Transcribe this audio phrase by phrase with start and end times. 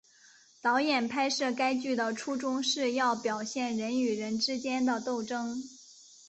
[0.63, 5.61] 导演拍摄该剧的初衷是要表现人与人之间的斗争。